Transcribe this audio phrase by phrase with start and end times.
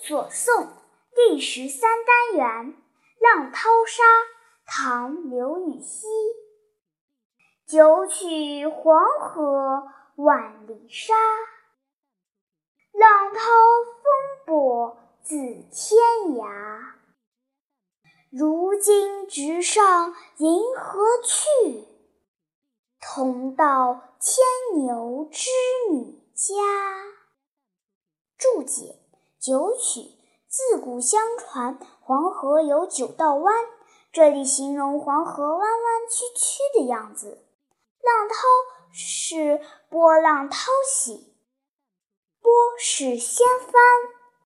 [0.00, 0.66] 所诵》
[1.14, 2.72] 第十三单元
[3.20, 4.02] 《浪淘沙》
[4.64, 6.06] 唐·刘禹锡。
[7.66, 11.14] 九曲黄河万里沙，
[12.92, 13.40] 浪淘
[14.46, 16.00] 风簸自天
[16.36, 16.94] 涯。
[18.30, 21.88] 如今直上银河去，
[23.00, 24.44] 同到牵
[24.76, 25.50] 牛织
[25.90, 26.54] 女家。
[28.38, 28.96] 注解：
[29.48, 30.10] 九曲
[30.46, 33.54] 自古相传，黄河有九道弯，
[34.12, 37.46] 这里形容黄河弯弯曲曲的样子。
[38.02, 38.34] 浪涛
[38.92, 41.34] 是波浪涛起，
[42.42, 43.72] 波是掀翻。